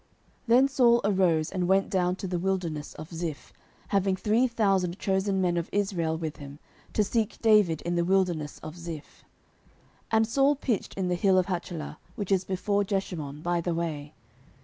[0.01, 0.09] 09:026:002
[0.47, 3.53] Then Saul arose, and went down to the wilderness of Ziph,
[3.89, 6.57] having three thousand chosen men of Israel with him,
[6.93, 9.23] to seek David in the wilderness of Ziph.
[10.05, 13.75] 09:026:003 And Saul pitched in the hill of Hachilah, which is before Jeshimon, by the
[13.75, 14.15] way.